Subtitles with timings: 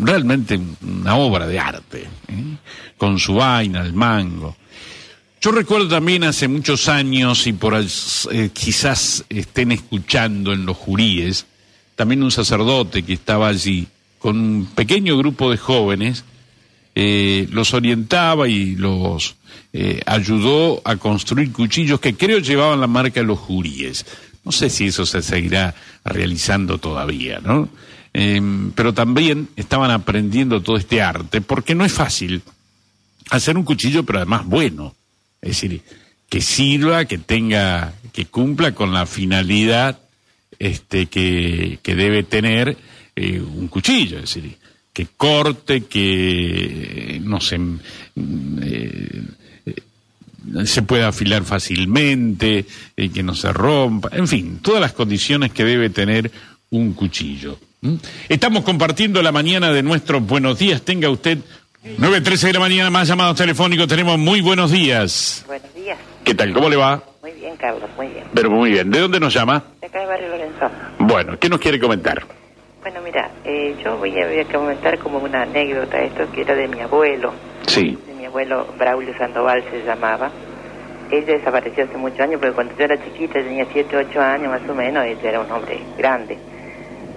[0.00, 2.56] realmente una obra de arte, ¿eh?
[2.96, 4.56] con su vaina, el mango.
[5.40, 11.46] Yo recuerdo también hace muchos años, y por eh, quizás estén escuchando en los juríes,
[11.94, 13.86] también un sacerdote que estaba allí
[14.18, 16.24] con un pequeño grupo de jóvenes,
[16.94, 19.36] eh, los orientaba y los
[19.72, 24.06] eh, ayudó a construir cuchillos que creo llevaban la marca de los juríes.
[24.44, 25.74] No sé si eso se seguirá
[26.04, 27.68] realizando todavía, ¿no?
[28.18, 28.40] Eh,
[28.74, 32.42] pero también estaban aprendiendo todo este arte, porque no es fácil
[33.28, 34.94] hacer un cuchillo, pero además bueno.
[35.42, 35.82] Es decir,
[36.30, 39.98] que sirva, que tenga, que cumpla con la finalidad
[40.58, 42.76] este, que, que debe tener
[43.14, 44.56] eh, un cuchillo, es decir,
[44.96, 49.22] que corte, que no sé, mm, eh,
[49.66, 52.64] eh, se pueda afilar fácilmente,
[52.96, 56.30] eh, que no se rompa, en fin, todas las condiciones que debe tener
[56.70, 57.58] un cuchillo.
[57.82, 57.98] ¿M?
[58.28, 60.82] Estamos compartiendo la mañana de nuestros buenos días.
[60.82, 61.38] Tenga usted
[61.98, 63.86] 9.13 de la mañana, más llamados telefónicos.
[63.86, 65.44] Tenemos muy buenos días.
[65.46, 65.98] Buenos días.
[66.24, 66.52] ¿Qué tal?
[66.52, 67.02] ¿Cómo le va?
[67.22, 68.24] Muy bien, Carlos, muy bien.
[68.34, 68.90] Pero muy bien.
[68.90, 69.62] ¿De dónde nos llama?
[69.80, 70.70] De acá de Barrio Lorenzo.
[70.98, 72.24] Bueno, ¿qué nos quiere comentar?
[72.82, 76.54] Bueno, mira, eh, yo voy a, voy a comentar como una anécdota esto que era
[76.54, 77.32] de mi abuelo.
[77.66, 77.98] Sí.
[78.06, 80.30] De mi abuelo Braulio Sandoval se llamaba.
[81.10, 84.68] Él desapareció hace muchos años, porque cuando yo era chiquita, tenía 7, 8 años más
[84.68, 86.36] o menos, él era un hombre grande.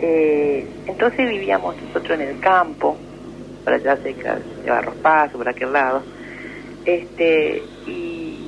[0.01, 2.97] Eh, entonces vivíamos nosotros en el campo,
[3.63, 6.01] por allá cerca de Barros Paso, por aquel lado.
[6.85, 8.39] Este, y,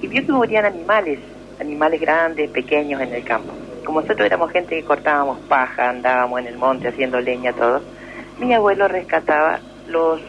[0.00, 1.18] y vio que morían animales,
[1.60, 3.52] animales grandes, pequeños en el campo.
[3.84, 7.82] Como nosotros éramos gente que cortábamos paja, andábamos en el monte haciendo leña, todo,
[8.38, 10.20] mi abuelo rescataba los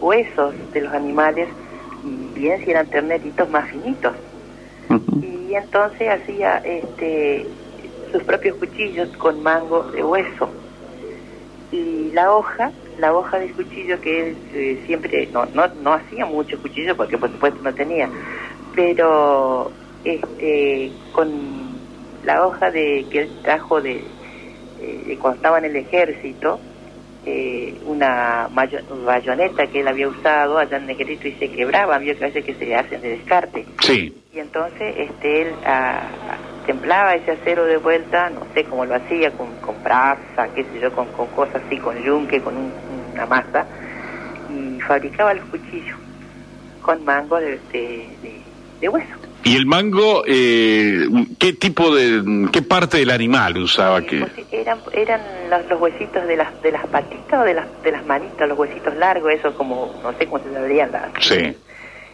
[0.00, 1.48] huesos de los animales,
[2.34, 4.12] bien si eran terneritos más finitos.
[5.22, 7.46] Y entonces hacía este
[8.12, 10.48] sus propios cuchillos con mango de hueso.
[11.70, 16.26] Y la hoja, la hoja del cuchillo que él eh, siempre, no, no, no hacía
[16.26, 18.10] muchos cuchillos porque por supuesto no tenía,
[18.74, 19.72] pero
[20.04, 21.30] este con
[22.24, 24.04] la hoja de que él trajo de,
[24.80, 26.60] eh, de cuando estaba en el ejército,
[27.24, 28.48] eh, una
[29.04, 32.44] bayoneta que él había usado allá en Negrito y se quebraban, vio que a veces
[32.44, 33.64] que se hacen de descarte.
[33.80, 34.14] Sí.
[34.34, 36.02] Y entonces este él ah,
[36.66, 40.80] templaba ese acero de vuelta, no sé cómo lo hacía, con, con brasa, qué sé
[40.80, 42.72] yo, con, con cosas así, con yunque, con un-
[43.12, 43.66] una masa,
[44.50, 45.96] y fabricaba los cuchillos
[46.82, 48.40] con mango de, de, de-
[48.80, 49.08] de hueso.
[49.44, 51.04] ¿Y el mango, eh,
[51.38, 54.18] qué tipo de, qué parte del animal usaba Eh, que?
[54.20, 57.90] pues, eran eran los, los huesitos de las de las patitas o de las de
[57.92, 61.56] las manitas, los huesitos largos, eso como, no sé cómo se llamarían las, Sí.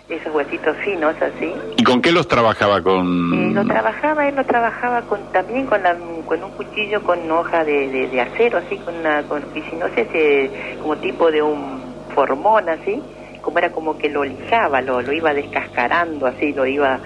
[0.09, 1.53] Esos huesitos finos así.
[1.77, 2.83] ¿Y con qué los trabajaba?
[2.83, 3.05] Con...
[3.35, 5.97] Eh, lo trabajaba, él lo trabajaba con, también con, la,
[6.27, 9.77] con un cuchillo con hoja de, de, de acero, así, con una, con, y si
[9.77, 11.83] no sé, como tipo de un
[12.15, 13.03] formón, así,
[13.43, 17.01] como era como que lo lijaba, lo, lo iba descascarando, así, lo iba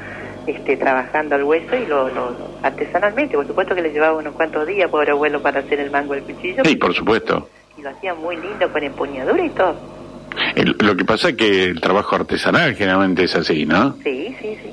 [0.47, 4.67] este, trabajando al hueso y lo, lo- artesanalmente, por supuesto que le llevaba unos cuantos
[4.67, 7.49] días, pobre abuelo, para hacer el mango del cuchillo, Sí, por supuesto.
[7.77, 9.77] y lo hacía muy lindo, con empuñadura y todo.
[10.56, 13.97] El- lo que pasa es que el trabajo artesanal generalmente es así, ¿no?
[14.03, 14.70] Sí, sí, sí.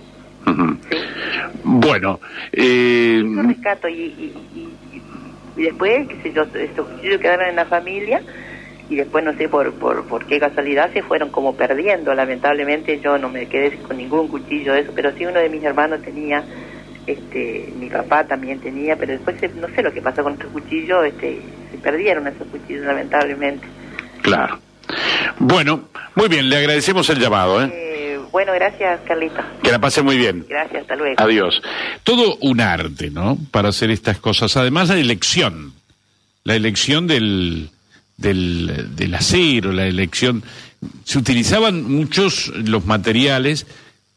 [1.63, 2.19] Bueno,
[2.51, 4.59] eh, Yo rescato y, y, y,
[4.97, 8.21] y- y después, qué sé yo, estos cuchillos quedaron en la familia
[8.89, 12.13] y después no sé por, por, por qué casualidad se fueron como perdiendo.
[12.13, 15.63] Lamentablemente yo no me quedé con ningún cuchillo de eso, pero sí uno de mis
[15.63, 16.43] hermanos tenía,
[17.05, 20.49] este, mi papá también tenía, pero después se- no sé lo que pasó con estos
[20.51, 21.41] cuchillos, este,
[21.71, 23.67] se perdieron esos cuchillos lamentablemente.
[24.23, 24.59] claro.
[25.39, 27.69] Bueno, muy bien, le agradecemos el llamado, ¿eh?
[27.73, 29.41] Eh, bueno, gracias Carlito.
[29.63, 30.45] Que la pase muy bien.
[30.49, 31.15] Gracias, hasta luego.
[31.17, 31.61] Adiós.
[32.03, 33.37] Todo un arte, ¿no?
[33.51, 34.55] Para hacer estas cosas.
[34.57, 35.73] Además, la elección.
[36.43, 37.69] La elección del,
[38.17, 40.43] del, del acero, la elección.
[41.03, 43.67] Se utilizaban muchos los materiales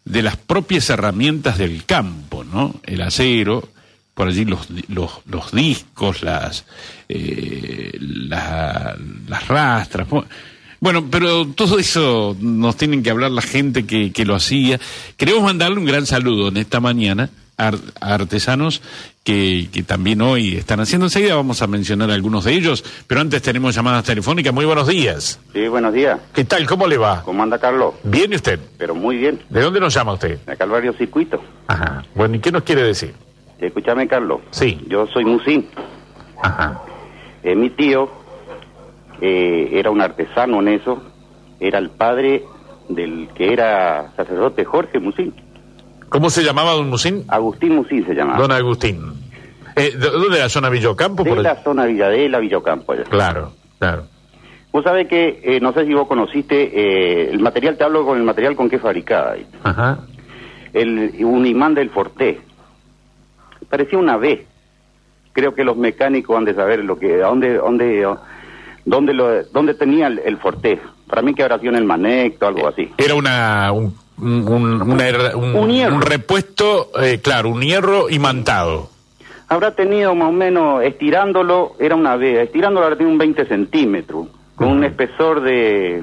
[0.05, 2.75] de las propias herramientas del campo, ¿no?
[2.85, 3.69] El acero,
[4.15, 6.65] por allí los, los, los discos, las,
[7.09, 8.97] eh, la-
[9.29, 10.07] las rastras.
[10.83, 14.81] Bueno, pero todo eso nos tienen que hablar la gente que, que lo hacía.
[15.17, 18.83] Queremos mandarle un gran saludo en esta mañana a, ar- a artesanos
[19.23, 21.07] que, que también hoy están haciendo.
[21.07, 24.53] Enseguida vamos a mencionar algunos de ellos, pero antes tenemos llamadas telefónicas.
[24.53, 25.39] Muy buenos días.
[25.53, 26.19] Sí, buenos días.
[26.35, 26.67] ¿Qué tal?
[26.67, 27.23] ¿Cómo le va?
[27.23, 27.95] ¿Cómo anda Carlos?
[28.03, 28.59] ¿Bien usted?
[28.77, 29.41] Pero muy bien.
[29.51, 30.41] ¿De dónde nos llama usted?
[30.41, 31.41] De acá al barrio Circuito.
[31.69, 32.05] Ajá.
[32.17, 33.15] Bueno, ¿y qué nos quiere decir?
[33.61, 34.41] Escúchame, Carlos.
[34.51, 34.81] Sí.
[34.89, 35.65] Yo soy Musín.
[36.43, 36.83] Ajá.
[37.45, 38.11] Eh, mi tío
[39.21, 41.03] eh, era un artesano en eso.
[41.61, 42.43] Era el padre
[42.89, 45.35] del que era sacerdote Jorge Musín.
[46.09, 47.25] ¿Cómo se llamaba don Musín?
[47.29, 48.39] Agustín Musín se llamaba.
[48.39, 49.01] Don Agustín.
[49.77, 51.25] Eh, ¿de- ¿Dónde la zona Villocampo?
[51.25, 52.93] de Por la zona Villadela, Villocampo.
[52.93, 53.05] allá.
[53.05, 54.05] Claro, claro.
[54.73, 58.19] Vos sabés que, eh, no sé si vos conociste, eh, el material, te hablo con
[58.19, 58.79] el material con que
[59.33, 59.47] ahí.
[59.63, 60.01] Ajá.
[60.73, 62.41] El, un imán del Forté.
[63.69, 64.47] Parecía una B.
[65.33, 68.07] Creo que los mecánicos han de saber lo que, a dónde, dónde,
[68.85, 70.81] dónde, lo, dónde tenía el, el Forté.
[71.09, 72.91] Para mí que habrá sido en el Manecto, algo así.
[72.97, 74.49] Era una, un, un,
[74.83, 74.83] una
[75.37, 75.95] un- Un hierro.
[75.97, 78.89] un repuesto, eh, claro, un hierro imantado.
[79.49, 84.29] Habrá tenido más o menos, estirándolo, era una B, estirándolo habrá tenido un 20 centímetros,
[84.57, 86.03] con un espesor de,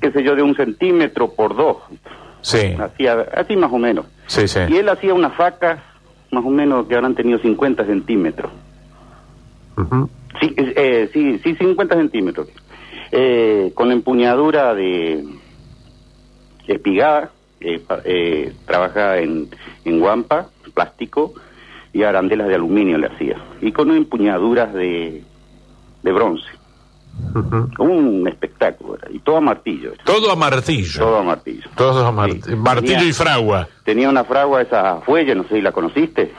[0.00, 1.78] qué sé yo, de un centímetro por dos,
[2.42, 4.04] Sí, hacía, así más o menos.
[4.26, 4.60] sí, sí.
[4.68, 5.80] Y él hacía unas facas,
[6.30, 8.52] más o menos, que habrán tenido 50 centímetros.
[9.76, 10.08] Ujú.
[10.40, 12.48] Sí, eh, sí, sí, 50 centímetros.
[13.10, 15.24] Eh, con empuñadura de
[16.66, 17.30] espigada,
[17.60, 19.48] eh, eh, trabaja en,
[19.84, 21.34] en guampa, plástico,
[21.92, 23.36] y arandelas de aluminio le hacía.
[23.60, 25.22] Y con empuñaduras de,
[26.02, 26.46] de bronce.
[27.78, 29.92] Un espectáculo, era, y todo a martillo.
[29.94, 30.98] era, Todo a martillo.
[31.00, 31.68] Todo a martillo.
[31.76, 32.54] Todos a mar- Sí.
[32.54, 33.68] martillo Tenía- y fragua.
[33.84, 36.30] Tenía una fragua, esa fuelle, no sé si la conociste,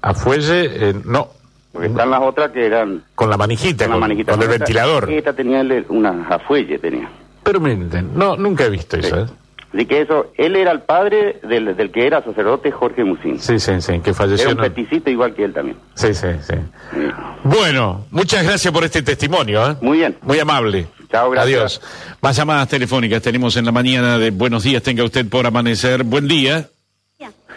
[0.00, 1.28] A fuelle, eh, no.
[1.74, 4.32] Porque están las otras que eran Con la manijita, con con, la manijita.
[4.32, 5.10] con el Esta- ventilador.
[5.12, 7.10] Esta tenía el- una afuelle, tenía.
[7.42, 9.06] Pero miren, no, nunca he visto Sí.
[9.06, 9.20] eso.
[9.20, 9.26] ¿eh?
[9.74, 13.40] Así que eso, él era el padre del, del que era sacerdote Jorge Musín.
[13.40, 14.50] Sí, sí, sí, que Era falleció.
[14.50, 14.62] un ¿no?
[14.62, 15.76] peticito igual que él también.
[15.94, 16.54] Sí, sí, sí.
[16.92, 16.98] Sí.
[17.42, 19.68] Bueno, muchas gracias por este testimonio.
[19.72, 19.76] ¿eh?
[19.80, 20.16] Muy bien.
[20.22, 20.86] Muy amable.
[21.10, 21.56] Chao, gracias.
[21.58, 21.80] Adiós.
[22.22, 26.04] Más llamadas telefónicas tenemos en la mañana de Buenos días, tenga usted por amanecer.
[26.04, 26.68] Buen día.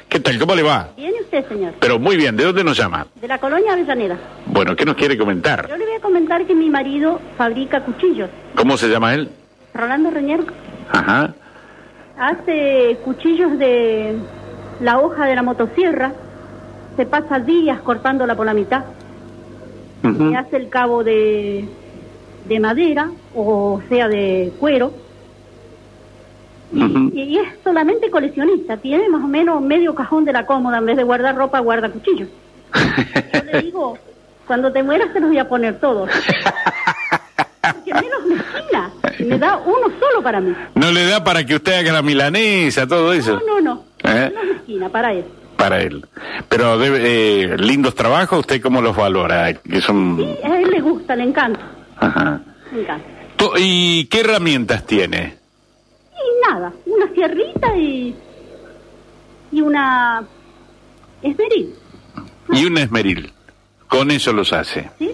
[0.10, 0.40] ¿Qué tal?
[0.40, 0.90] ¿Cómo le va?
[0.96, 3.06] Viene usted, señor, Pero muy bien, ¿de dónde nos llama?
[3.20, 4.18] de la colonia Avellaneda.
[4.46, 5.68] Bueno, ¿qué nos quiere comentar?
[5.68, 8.30] Yo le voy a comentar que mi marido fabrica cuchillos.
[8.56, 9.30] ¿Cómo se llama él?
[9.74, 10.40] Rolando Reñer
[10.92, 11.34] Ajá.
[12.18, 14.16] hace cuchillos de
[14.82, 16.14] la hoja de la motosierra.
[16.96, 18.86] Se pasa días cortándola por la mitad.
[20.04, 21.66] Y hace el cabo de,
[22.48, 24.94] de madera, o sea, de cuero.
[26.72, 28.78] Y, es solamente coleccionista.
[28.78, 30.80] Tiene más o menos medio cajón de la cómoda.
[30.80, 32.30] En vez de guardar ropa, guarda cuchillos.
[33.34, 33.98] Yo le digo,
[34.46, 36.10] cuando te mueras te los voy a poner todos.
[37.62, 38.92] Porque menos mezquina.
[39.20, 40.54] Me da uno solo para mí.
[40.76, 43.42] ¿No le da para que usted haga la milanesa, todo eso?
[43.46, 43.84] No, no, no.
[44.04, 44.32] ¿Eh?
[44.34, 45.26] Menos mezquina para él.
[45.58, 46.06] Para él.
[46.50, 49.54] Pero debe, eh, lindos trabajos, ¿usted cómo los valora?
[49.54, 50.18] Que son...
[50.18, 51.62] Sí, a él le gusta, le encanta.
[51.98, 52.42] Ajá.
[52.72, 53.06] Le encanta.
[53.58, 55.37] ¿Y qué herramientas tiene?
[56.20, 58.16] Y nada, una sierrita y.
[59.52, 60.26] y una.
[61.22, 61.76] esmeril,
[62.52, 63.32] Y un esmeril.
[63.88, 64.90] Con eso los hace.
[65.00, 65.12] ¿sí?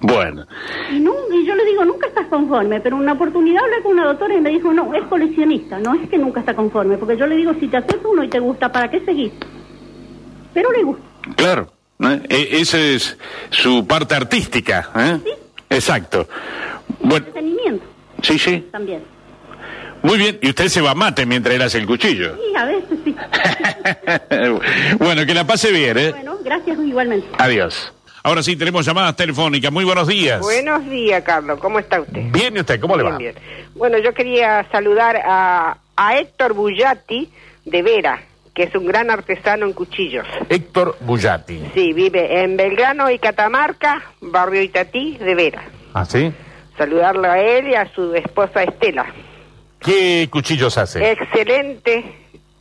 [0.00, 0.46] Bueno.
[0.92, 4.06] Y, nun- y yo le digo, nunca estás conforme, pero una oportunidad hablé con una
[4.06, 7.26] doctora y me dijo, no, es coleccionista, no es que nunca está conforme, porque yo
[7.26, 9.32] le digo, si te haces uno y te gusta, ¿para qué seguís?
[10.54, 11.02] Pero le gusta.
[11.34, 12.22] Claro, ¿eh?
[12.28, 13.18] E- esa es
[13.50, 14.90] su parte artística.
[14.94, 15.18] ¿eh?
[15.24, 15.30] Sí.
[15.70, 16.28] Exacto.
[17.00, 17.84] Bueno, Entretenimiento
[18.22, 18.68] sí, sí.
[18.70, 19.02] también.
[20.02, 20.38] Muy bien.
[20.40, 22.36] Y usted se va a mate mientras él hace el cuchillo.
[22.52, 23.16] Y a veces sí.
[24.98, 26.10] bueno, que la pase bien, ¿eh?
[26.10, 27.26] bueno, gracias igualmente.
[27.38, 27.92] Adiós.
[28.22, 29.72] Ahora sí, tenemos llamadas telefónicas.
[29.72, 30.40] Muy buenos días.
[30.40, 31.58] Buenos días, Carlos.
[31.60, 32.30] ¿Cómo está usted?
[32.30, 32.80] Bien, ¿y usted?
[32.80, 33.16] ¿Cómo le va?
[33.16, 33.68] Bien, bien.
[33.74, 37.30] Bueno, yo quería saludar a, a Héctor Bullati
[37.64, 38.20] de Vera,
[38.54, 40.26] que es un gran artesano en cuchillos.
[40.48, 41.62] Héctor Bullati.
[41.74, 45.62] Sí, vive en Belgrano y Catamarca, barrio Itatí de Vera.
[45.94, 46.32] ¿Ah, sí?
[46.76, 49.06] Saludarlo a él y a su esposa Estela.
[49.80, 51.10] ¿Qué cuchillos hace?
[51.12, 52.04] Excelente.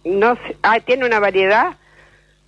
[0.06, 1.76] No se- ah, tiene una variedad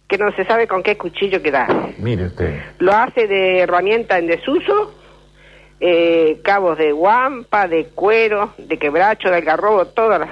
[0.08, 1.70] que no se sabe con qué cuchillo quedar.
[1.98, 2.62] Mire usted.
[2.80, 4.96] Lo hace de herramienta en desuso,
[5.80, 10.30] eh, cabos de guampa, de cuero, de quebracho, de algarrobo, todas las,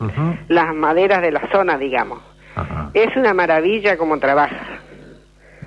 [0.00, 0.36] Ujú.
[0.48, 2.20] las maderas de la zona, digamos.
[2.56, 2.90] Ajá.
[2.94, 4.80] Es una maravilla como trabaja.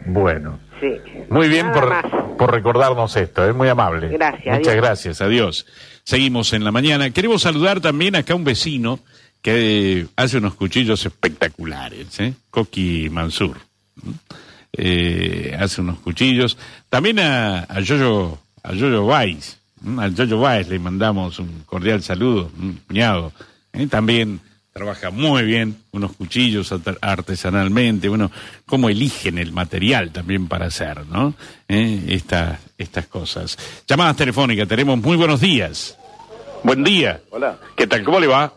[0.06, 0.60] Bueno.
[0.80, 0.92] Sí.
[1.30, 4.10] Muy bien por, por recordarnos esto, es muy amable.
[4.10, 4.76] Gracias, Muchas adiós.
[4.86, 5.66] gracias, adiós.
[6.04, 7.10] Seguimos en la mañana.
[7.10, 9.00] Queremos saludar también acá a un vecino
[9.42, 12.34] que hace unos cuchillos espectaculares, ¿eh?
[12.50, 13.58] Coqui Mansur.
[14.74, 16.58] Eh, hace unos cuchillos.
[16.90, 19.58] También a, a Yoyo, a Yoyo Weiss.
[19.98, 23.32] Al Yoyo Weiss le mandamos un cordial saludo, un cuñado.
[23.74, 23.88] ¿eh?
[23.88, 24.40] También
[24.78, 28.32] trabaja muy bien unos cuchillos art- artesanalmente, bueno,
[28.68, 31.34] cómo eligen el material también para hacer, ¿no?
[31.68, 32.04] ¿Eh?
[32.10, 33.58] Esta- estas cosas.
[33.88, 35.98] Llamadas telefónicas, tenemos muy buenos días.
[36.64, 37.22] Buen día.
[37.32, 37.58] Hola.
[37.76, 38.04] ¿Qué tal?
[38.04, 38.54] ¿Cómo le va?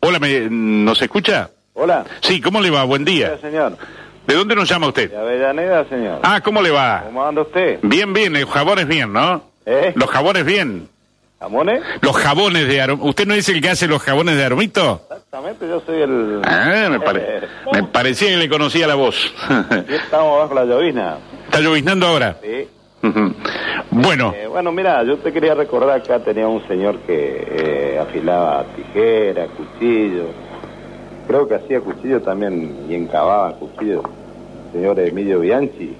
[0.00, 1.50] Hola, ¿me, ¿nos escucha?
[1.74, 2.04] Hola.
[2.22, 2.82] Sí, ¿cómo le va?
[2.84, 3.28] Buen día.
[3.32, 3.78] Hola, señor.
[4.26, 5.10] ¿De dónde nos llama usted?
[5.10, 6.20] De Avellaneda, señor.
[6.24, 7.02] Ah, ¿cómo le va?
[7.06, 7.78] ¿Cómo anda usted?
[7.82, 9.50] Bien, bien, los jabones bien, ¿no?
[9.64, 9.92] ¿Eh?
[9.94, 10.88] Los jabones bien.
[11.38, 11.82] ¿Jamones?
[12.00, 13.06] Los jabones de aromito.
[13.08, 15.02] ¿Usted no es el que hace los jabones de aromito?
[15.10, 16.40] Exactamente, yo soy el...
[16.44, 19.34] Ah, me, pare- me parecía que le conocía la voz.
[19.70, 21.18] aquí estamos bajo la llovizna.
[21.44, 22.36] ¿Está lloviznando ahora?
[22.42, 22.68] Sí.
[23.90, 28.64] Bueno, Eh, bueno, mira, yo te quería recordar acá tenía un señor que eh, afilaba
[28.74, 30.24] tijera, cuchillo.
[31.28, 34.02] Creo que hacía cuchillo también y encababa cuchillo.
[34.72, 35.94] Señor Emilio Bianchi.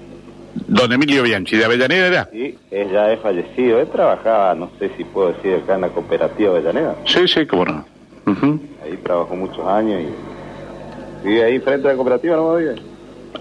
[0.69, 2.29] Don Emilio Bianchi, de Avellaneda era.
[2.33, 3.81] Sí, él ya es fallecido.
[3.81, 6.97] Él trabajaba, no sé si puedo decir, acá en la cooperativa Avellaneda.
[7.07, 7.85] Sí, sí, cómo no.
[8.27, 8.61] Ujú.
[8.85, 12.75] Ahí trabajó muchos años y vive ahí frente a la cooperativa, ¿no vive?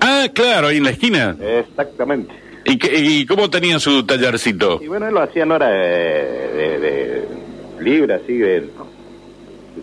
[0.02, 1.36] Ah, claro, ahí en la esquina.
[1.40, 2.34] Exactamente.
[2.66, 4.80] ¿Y, qué- y cómo tenía su tallercito?
[4.82, 7.28] Y bueno, él lo hacía no era de, de- de
[7.80, 8.70] libre, así, de, de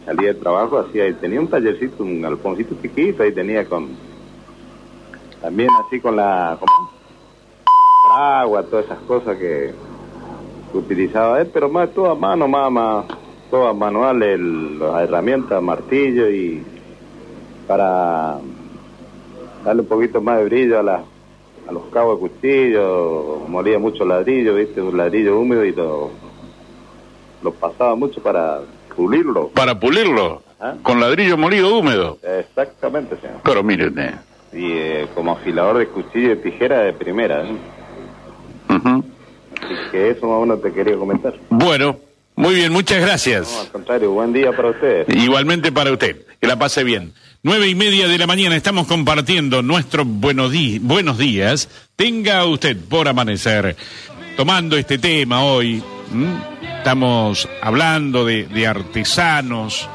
[0.04, 3.88] salía de trabajo, hacía, y tenía un tallercito, un alfoncito chiquito, ahí tenía con,
[5.40, 6.58] también así con la.
[8.12, 9.72] Agua, todas esas cosas que,
[10.70, 13.04] que utilizaba él, pero más todo a mano, más, más
[13.50, 16.62] todo a manual, el- las herramientas, martillo y
[17.66, 18.38] para
[19.64, 21.02] darle un poquito más de brillo a la
[21.68, 26.10] a los cabos de cuchillo, molía mucho ladrillo, viste, un ladrillo húmedo y lo,
[27.40, 28.62] lo pasaba mucho para
[28.96, 29.48] pulirlo.
[29.54, 30.76] Para pulirlo, Ajá.
[30.82, 32.18] con ladrillo molido húmedo.
[32.20, 33.36] Exactamente, señor.
[33.44, 34.14] Pero miren, eh,
[34.52, 37.44] Y eh, como afilador de cuchillo y tijera de primera.
[37.44, 37.56] ¿eh?
[38.76, 41.34] Así que eso más o menos te quería comentar.
[41.50, 41.96] Bueno,
[42.34, 43.58] muy bien, muchas No, gracias.
[43.66, 45.06] al contrario, buen día para ustedes.
[45.14, 47.12] Igualmente para usted, que la pase bien.
[47.44, 51.68] Nueve y media de la mañana estamos compartiendo nuestros buenos, buenos días.
[51.96, 53.76] Tenga usted por amanecer
[54.36, 55.82] tomando este tema hoy.
[56.12, 56.26] ¿m?
[56.78, 59.88] Estamos hablando de, de artesanos,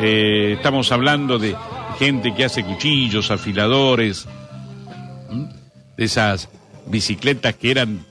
[0.00, 1.54] eh, estamos hablando de
[1.98, 4.26] gente que hace cuchillos, afiladores,
[5.30, 5.46] ¿m?
[5.96, 6.48] de esas
[6.86, 8.06] bicicletas que eran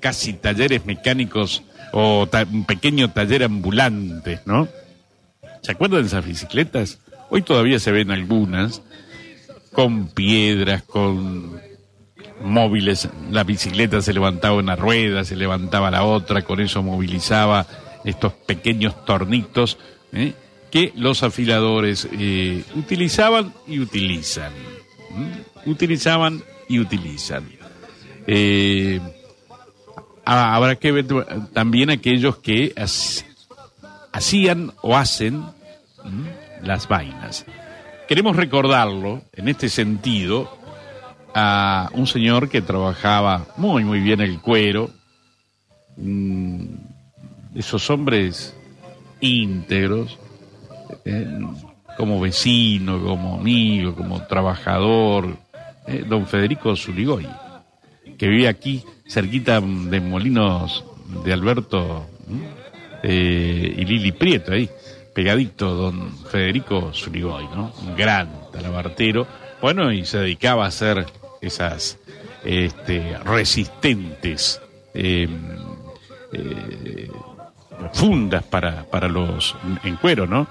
[0.00, 1.62] casi talleres mecánicos
[1.92, 4.68] o un pequeño taller ambulante, ¿no?
[5.62, 6.98] ¿Se acuerdan de esas bicicletas?
[7.30, 8.82] Hoy todavía se ven algunas
[9.72, 11.60] con piedras, con
[12.40, 13.08] móviles.
[13.30, 17.66] La bicicleta se levantaba una rueda, se levantaba la otra, con eso movilizaba
[18.04, 19.78] estos pequeños tornitos
[20.12, 20.34] ¿eh?
[20.70, 24.52] que los afiladores eh, utilizaban y utilizan.
[25.14, 25.44] ¿m?
[25.66, 27.48] Utilizaban y utilizan.
[28.26, 29.00] Eh,
[30.28, 31.06] habrá que ver
[31.52, 32.74] también aquellos que
[34.12, 35.42] hacían o hacen
[36.62, 37.46] las vainas.
[38.06, 40.56] Queremos recordarlo en este sentido
[41.34, 44.90] a un señor que trabajaba muy muy bien el cuero,
[47.54, 48.54] esos hombres
[49.20, 50.18] íntegros,
[51.04, 51.40] eh,
[51.96, 55.36] como vecino, como amigo, como trabajador,
[55.86, 57.26] eh, don Federico Zuligoy,
[58.16, 60.84] que vive aquí cerquita de Molinos
[61.24, 62.06] de Alberto
[63.02, 64.68] eh, y Lili Prieto, ahí,
[65.14, 67.72] pegadito, don Federico Zurigoy, ¿no?
[67.82, 69.26] Un gran talabartero.
[69.60, 71.06] Bueno, y se dedicaba a hacer
[71.40, 71.98] esas
[72.44, 74.60] este, resistentes
[74.94, 75.28] eh,
[76.32, 77.10] eh,
[77.94, 80.46] fundas para, para los, en cuero, ¿no?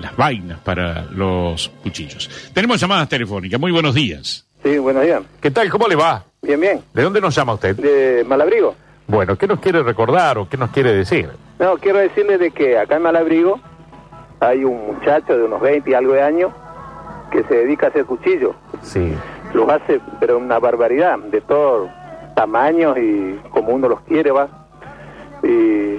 [0.00, 2.30] Las vainas para los cuchillos.
[2.52, 3.60] Tenemos llamadas telefónicas.
[3.60, 4.46] Muy buenos días.
[4.62, 5.22] Sí, buenos días.
[5.40, 5.68] ¿Qué tal?
[5.68, 6.24] ¿Cómo le va?
[6.44, 6.82] Bien, bien.
[6.92, 7.74] ¿De dónde nos llama usted?
[7.76, 8.74] De Malabrigo.
[9.06, 11.28] Bueno, ¿qué nos quiere recordar o qué nos quiere decir?
[11.58, 13.58] No, quiero decirle de que acá en Malabrigo
[14.40, 16.52] hay un muchacho de unos 20 y algo de años
[17.30, 18.54] que se dedica a hacer cuchillos.
[18.82, 19.14] Sí.
[19.52, 21.90] Los hace, pero una barbaridad, de todos
[22.34, 24.48] tamaños y como uno los quiere, va.
[25.42, 25.98] Y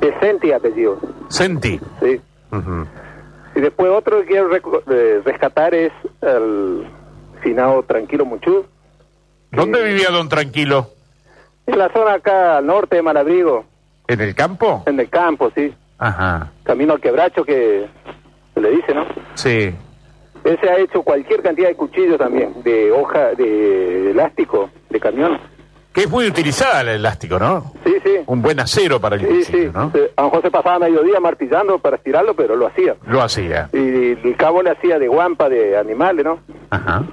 [0.00, 1.80] decente y apellido, Sentí.
[2.00, 2.20] sí.
[3.56, 5.92] Y después otro que quiero eh, rescatar es
[6.22, 6.86] el
[7.40, 8.64] finado Tranquilo Muchú.
[9.56, 10.90] ¿Dónde vivía don Tranquilo?
[11.66, 13.64] En la zona acá al norte de Malabrigo,
[14.08, 14.82] ¿En el campo?
[14.86, 15.72] en el campo, sí.
[15.98, 16.50] Ajá.
[16.64, 17.86] Camino al quebracho que
[18.54, 19.06] se le dice, ¿no?
[19.34, 19.74] Sí.
[20.44, 25.38] Ese ha hecho cualquier cantidad de cuchillos también, de hoja, de elástico, de camión.
[25.94, 27.72] Que es muy utilizada el elástico, ¿no?
[27.84, 28.10] Sí, sí.
[28.26, 29.70] Un buen acero para el Sí, cuchillo, sí.
[29.72, 29.90] ¿no?
[29.92, 32.96] Se- A lo mejor se pasaba mediodía martillando para estirarlo, pero lo hacía.
[33.06, 33.70] Lo hacía.
[33.72, 33.78] Y
[34.26, 36.40] el cabo le hacía de guampa, de animales, ¿no?
[36.68, 37.04] Ajá.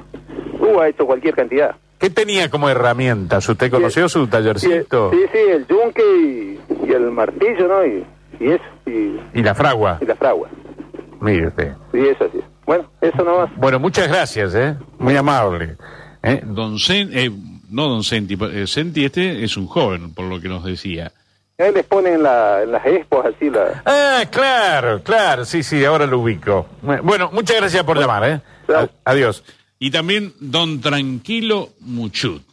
[0.60, 1.76] Uh, ha hecho cualquier cantidad.
[2.02, 3.48] ¿Qué tenía como herramientas?
[3.48, 5.12] ¿Usted conoció su Sí, tallercito?
[5.12, 7.86] sí, sí, el yunque y, y el martillo, ¿no?
[7.86, 8.04] Y,
[8.40, 10.00] y eso, y, Y la fragua.
[10.02, 10.50] y la fragua.
[11.22, 11.74] Mire usted.
[11.94, 12.40] Y eso así.
[12.66, 13.50] Bueno, eso nomás.
[13.56, 14.76] Bueno, muchas gracias, ¿eh?
[14.98, 15.78] Muy amable.
[16.24, 16.42] ¿Eh?
[16.44, 17.30] Don Sen, eh,
[17.70, 21.12] no Don Senti, eh, Senti este es un joven, por lo que nos decía.
[21.60, 23.84] Ahí les ponen en, la, en las expos así la...
[23.86, 26.66] Ah, claro, claro, sí, sí, ahora lo ubico.
[26.82, 28.42] Bueno, muchas gracias por llamar, ¿eh?
[29.06, 29.44] Adiós.
[29.84, 32.44] Y también Don Tranquilo Muchut,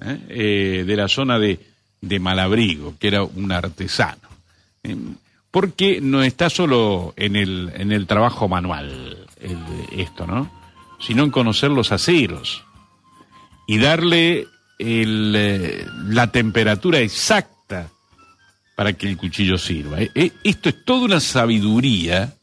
[0.00, 0.18] ¿eh?
[0.28, 1.58] Eh, de la zona de,
[2.00, 4.28] de Malabrigo, que era un artesano.
[4.82, 4.96] Eh,
[5.52, 9.26] porque no está solo en el, en el trabajo manual
[9.92, 10.50] esto, ¿no?
[11.00, 12.64] Sino en conocer los aceros
[13.68, 14.48] y darle
[14.80, 17.88] el, la temperatura exacta
[18.74, 19.98] para que el cuchillo sirva.
[20.42, 22.34] Esto es toda una sabiduría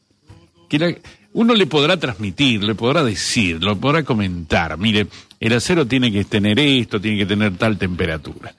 [0.70, 0.94] que la-
[1.36, 4.78] uno le podrá transmitir, le podrá decir, lo podrá comentar.
[4.78, 5.06] Mire,
[5.38, 8.54] el acero tiene que tener esto, tiene que tener tal temperatura.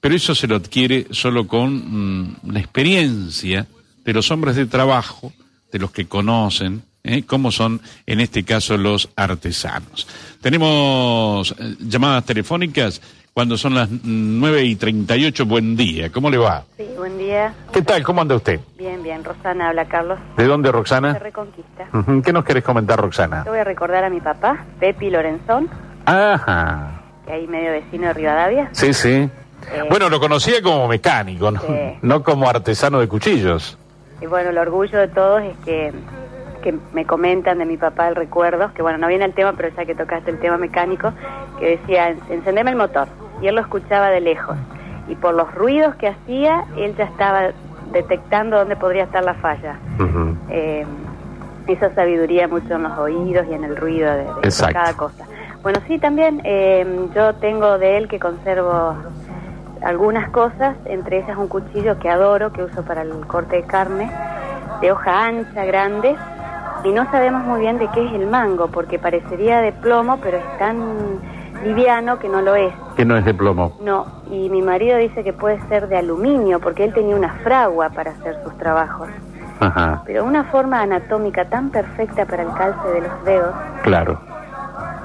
[0.00, 3.66] Pero eso se lo adquiere solo con mm, la experiencia
[4.02, 5.30] de los hombres de trabajo,
[5.70, 7.22] de los que conocen ¿eh?
[7.24, 10.06] cómo son, en este caso, los artesanos.
[10.40, 15.46] Tenemos eh, llamadas telefónicas cuando son las 9 y 38.
[15.46, 16.64] Buen día, ¿cómo le va?
[16.76, 17.54] Sí, buen día.
[17.72, 18.02] ¿Qué tal?
[18.02, 18.60] ¿Cómo anda usted?
[18.76, 19.24] Bien, bien.
[19.24, 20.18] Rosana habla, Carlos.
[20.36, 21.14] ¿De dónde, De Roxana?
[21.18, 21.84] Reconquista.
[21.92, 23.42] Ujú, ¿Qué nos querés comentar, Roxana?
[23.44, 25.68] Yo voy a recordar a mi papá, Pepi Lorenzón,
[26.06, 27.02] Ajá.
[27.26, 28.68] que ahí medio vecino de Rivadavia.
[28.72, 29.10] Sí, sí.
[29.72, 31.60] Eh, Bueno, lo conocía como mecánico, ¿no?
[32.02, 33.78] No como artesano de cuchillos.
[34.20, 35.92] Y bueno, el orgullo de todos es que,
[36.62, 39.68] que me comentan de mi papá el recuerdo, que bueno, no viene el tema, pero
[39.76, 41.12] ya que tocaste el tema mecánico,
[41.58, 43.08] que decía, "En- encendeme el motor.
[43.40, 44.56] Y él lo escuchaba de lejos.
[45.08, 47.50] Y por los ruidos que hacía, él ya estaba
[47.92, 49.76] detectando dónde podría estar la falla.
[50.50, 50.84] eh,
[51.66, 55.24] esa sabiduría mucho en los oídos y en el ruido de, de cada cosa.
[55.62, 56.84] Bueno, sí, también eh,
[57.14, 58.96] yo tengo de él que conservo
[59.84, 64.10] algunas cosas, entre ellas un cuchillo que adoro, que uso para el corte de carne,
[64.80, 66.16] de hoja ancha, grande,
[66.84, 70.38] y no sabemos muy bien de qué es el mango, porque parecería de plomo, pero
[70.38, 70.76] es tan
[71.62, 72.72] liviano que no lo es.
[72.96, 73.76] Que no es de plomo.
[73.80, 77.90] No, y mi marido dice que puede ser de aluminio, porque él tenía una fragua
[77.90, 79.08] para hacer sus trabajos
[79.60, 83.54] Ajá, pero una forma anatómica tan perfecta para el calce de los dedos.
[83.82, 84.18] claro.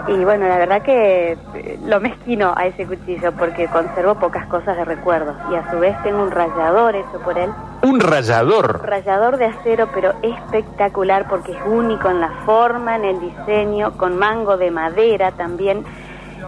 [0.09, 4.77] Y bueno, la verdad que eh, lo mezquino a ese cuchillo porque conservo pocas cosas
[4.77, 5.35] de recuerdos.
[5.51, 7.49] Y a su vez tengo un rallador hecho por él.
[7.83, 8.85] Un Un rallador.
[8.87, 14.17] rallador de acero, pero espectacular porque es único en la forma, en el diseño, con
[14.17, 15.83] mango de madera también,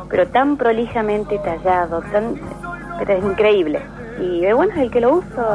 [0.09, 2.35] pero tan prolijamente tallado, tan,
[2.97, 3.81] pero es increíble.
[4.21, 5.45] Y eh, bueno, es el que lo uso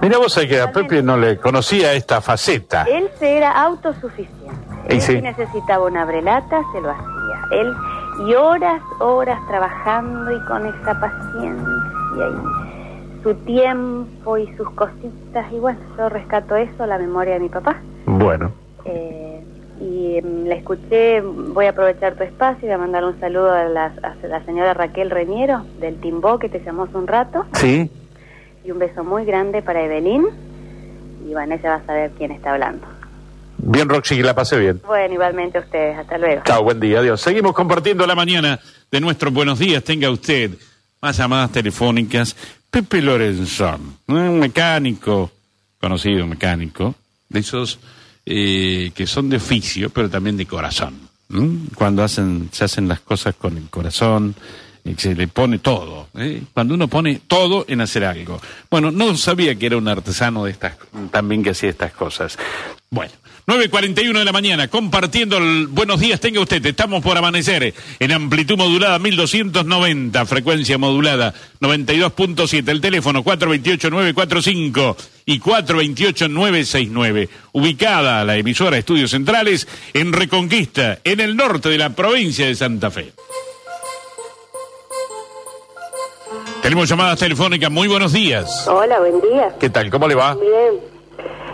[0.00, 2.84] Mira vos, que a Pepe no le conocía esta faceta.
[2.84, 4.50] Él se era autosuficiente.
[4.88, 5.16] Él sí.
[5.16, 7.60] si necesitaba una brelata, se lo hacía.
[7.60, 7.74] Él,
[8.26, 15.52] y horas, horas trabajando y con esa paciencia y su tiempo y sus cositas.
[15.52, 17.76] Y bueno, yo rescato eso, la memoria de mi papá.
[18.06, 18.52] Bueno,
[18.86, 19.29] Eh,
[19.80, 23.52] y mm, la escuché, voy a aprovechar tu espacio y voy a mandar un saludo
[23.52, 27.46] a la, a la señora Raquel Reñero del Timbó que te llamó hace un rato.
[27.54, 27.90] sí.
[28.62, 30.26] Y un beso muy grande para Evelyn.
[31.26, 32.86] Y ella va a saber quién está hablando.
[33.56, 34.82] Bien, Roxy, que la pasé bien.
[34.86, 35.96] Bueno, igualmente a ustedes.
[35.96, 36.42] Hasta luego.
[36.44, 37.22] Chao, buen día, adiós.
[37.22, 39.82] Seguimos compartiendo la mañana de nuestros buenos días.
[39.82, 40.50] Tenga usted
[41.00, 42.36] más llamadas telefónicas.
[42.70, 45.30] Pepe Lorenzón, un mecánico,
[45.80, 46.94] conocido mecánico,
[47.30, 47.78] de esos
[48.32, 50.94] eh, que son de oficio, pero también de corazón.
[51.74, 54.36] Cuando hacen, se hacen las cosas con el corazón,
[54.84, 56.08] y se le pone todo.
[56.14, 56.42] ¿eh?
[56.54, 58.40] Cuando uno pone todo en hacer algo.
[58.70, 60.74] Bueno, no sabía que era un artesano de estas,
[61.10, 62.38] también que hacía estas cosas.
[62.88, 63.12] Bueno,
[63.50, 68.56] 9.41 de la mañana, compartiendo el buenos días, tenga usted, estamos por amanecer en amplitud
[68.56, 79.66] modulada 1290, frecuencia modulada 92.7, el teléfono 428-945 y 428-969, ubicada la emisora Estudios Centrales
[79.94, 83.12] en Reconquista, en el norte de la provincia de Santa Fe.
[86.62, 88.68] Tenemos llamadas telefónicas, muy buenos días.
[88.68, 89.56] Hola, buen día.
[89.58, 89.90] ¿Qué tal?
[89.90, 90.36] ¿Cómo le va?
[90.36, 91.00] Bien.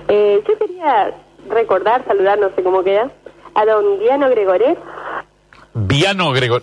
[0.09, 3.11] Eh, yo quería recordar, saludar, no sé cómo queda,
[3.55, 4.79] a don Diano Gregoret.
[5.75, 6.63] Viano Gregor.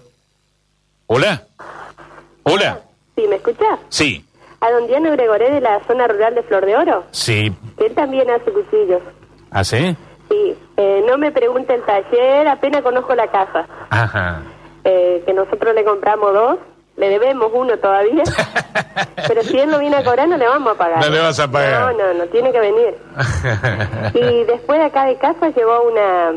[1.07, 1.43] ¿Hola?
[2.43, 2.79] ¿Hola?
[3.15, 3.79] ¿Sí, me escuchás?
[3.89, 4.25] Sí,
[4.59, 7.03] A don Diano Gregoret de la zona rural de Flor de Oro.
[7.11, 7.51] sí.
[7.77, 9.01] Él también hace cuchillos.
[9.51, 9.95] ¿Hace?
[10.29, 13.67] Sí, eh, no me pregunte el taller, apenas conozco la casa.
[13.89, 14.41] Ajá.
[14.83, 16.57] Eh, que nosotros le compramos dos,
[16.95, 18.23] le debemos uno todavía.
[19.27, 20.99] pero si él no viene a cobrar, no le vamos a pagar.
[20.99, 21.95] No le vas a pagar.
[21.95, 22.95] No, no, no, tiene que venir.
[24.13, 26.33] Y después de acá de casa llevó una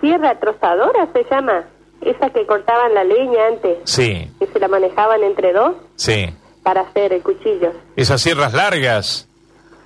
[0.00, 1.64] sierra trozadora, se llama.
[2.00, 6.34] Esa que cortaban la leña antes, sí, que se la manejaban entre dos sí.
[6.62, 7.72] para hacer el cuchillo.
[7.94, 9.28] Esas sierras largas,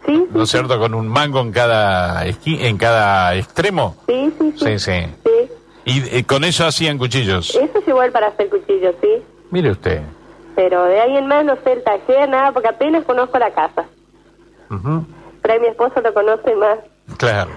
[0.07, 0.25] ¿Sí?
[0.31, 0.79] ¿no es cierto?
[0.79, 3.97] Con un mango en cada en cada extremo.
[4.07, 4.65] Sí, sí, sí.
[4.65, 5.07] Sí, sí.
[5.25, 5.51] Sí.
[5.87, 7.51] Y eh, con eso hacían cuchillos.
[7.57, 9.23] Eso llevó él para hacer cuchillos, sí.
[9.55, 10.03] Mire usted.
[10.57, 13.85] Pero de ahí en más no sé el taller, nada, porque apenas conozco la casa.
[14.69, 15.07] Ujú.
[15.40, 16.81] Pero ahí mi esposo lo conoce más.
[17.19, 17.53] Claro.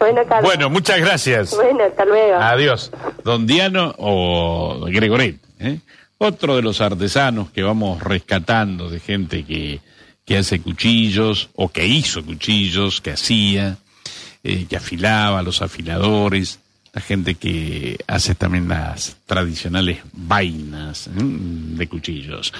[0.00, 0.50] Bueno, Carlos.
[0.50, 1.54] Bueno, muchas gracias.
[1.54, 2.34] Bueno, hasta luego.
[2.34, 2.90] Adiós.
[3.22, 5.78] Don Diano o Gregoret, ¿eh?
[6.18, 9.78] otro de los artesanos que vamos rescatando de gente que,
[10.24, 13.76] que hace cuchillos o que hizo cuchillos, que hacía,
[14.42, 16.58] eh, que afilaba, los afiladores,
[16.96, 21.10] la gente que hace también las tradicionales vainas ¿eh?
[21.12, 22.54] de cuchillos.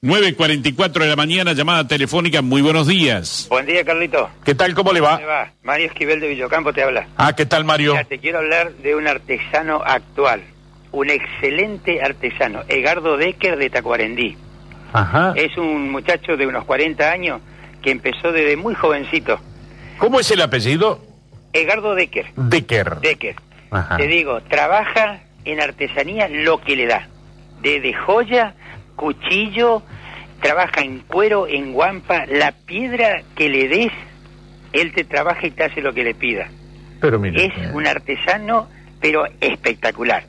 [0.00, 3.48] 9.44 de la mañana, llamada telefónica, muy buenos días.
[3.50, 4.30] Buen día, Carlito.
[4.44, 5.16] ¿Qué tal, cómo le va?
[5.16, 5.52] ¿Cómo le va?
[5.64, 7.08] Mario Esquivel de Villocampo te habla.
[7.16, 7.94] Ah, ¿qué tal, Mario?
[7.94, 10.44] Mira, te quiero hablar de un artesano actual,
[10.92, 14.36] un excelente artesano, Egardo Decker de Tacuarendí.
[14.92, 15.32] Ajá.
[15.34, 17.40] Es un muchacho de unos 40 años
[17.82, 19.40] que empezó desde muy jovencito.
[19.98, 21.09] ¿Cómo es el apellido?
[21.52, 22.26] Egardo Decker.
[22.36, 23.00] Decker.
[23.00, 23.36] Decker.
[23.70, 23.96] Ajá.
[23.96, 27.08] Te digo, trabaja en artesanía lo que le da.
[27.62, 28.54] Desde joya,
[28.96, 29.82] cuchillo,
[30.40, 33.92] trabaja en cuero, en guampa, la piedra que le des,
[34.72, 36.48] él te trabaja y te hace lo que le pida.
[37.00, 37.46] Pero mire.
[37.46, 38.68] Es un artesano,
[39.00, 40.24] pero espectacular.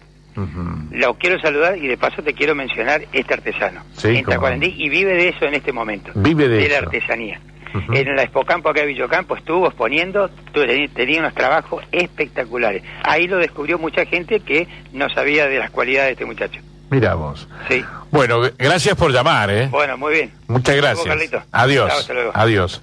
[0.92, 3.84] Lo quiero saludar y de paso te quiero mencionar este artesano.
[3.94, 6.12] Sí, en y vive de eso en este momento.
[6.16, 6.80] Vive de la
[7.74, 8.02] artesanía.
[8.02, 10.30] En la Expocampo acá de Villocampo estuvo exponiendo,
[10.94, 12.84] tenía unos trabajos espectaculares.
[13.04, 16.60] Ahí lo descubrió mucha gente que no sabía de las cualidades de este muchacho.
[16.90, 17.48] Mira vos.
[17.70, 17.84] Sí.
[18.12, 19.68] Bueno, gracias por llamar, ¿eh?
[19.68, 20.34] Bueno, muy bien.
[20.48, 21.44] Muchas gracias.
[21.52, 21.90] Adiós.
[21.90, 22.32] Chao, hasta luego.
[22.34, 22.82] Adiós.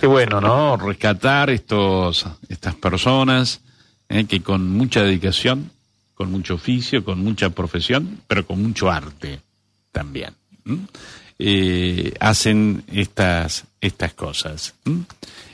[0.00, 0.78] Qué bueno, ¿no?
[0.78, 3.60] Rescatar estos, estas personas
[4.08, 5.70] eh, que con mucha dedicación,
[6.14, 9.40] con mucho oficio, con mucha profesión, pero con mucho arte
[9.92, 10.34] también,
[11.38, 14.74] eh, hacen estas, estas cosas.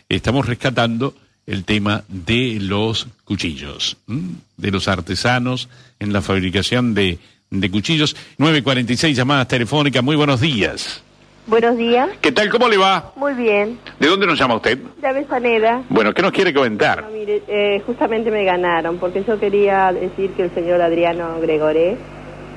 [0.08, 1.14] Estamos rescatando
[1.46, 5.68] el tema de los cuchillos, de los artesanos
[6.00, 7.18] en la fabricación de,
[7.50, 8.16] de cuchillos.
[8.38, 10.02] 946 llamadas telefónicas.
[10.02, 11.02] Muy buenos días.
[11.46, 12.10] Buenos días.
[12.20, 12.50] ¿Qué tal?
[12.50, 13.12] ¿Cómo le va?
[13.14, 13.78] Muy bien.
[14.00, 14.80] ¿De dónde nos llama usted?
[15.00, 15.84] Ya Besaneda.
[15.88, 17.04] Bueno, ¿qué nos quiere comentar?
[17.04, 21.98] No, mire, eh, justamente me ganaron, porque yo quería decir que el señor Adriano Gregoré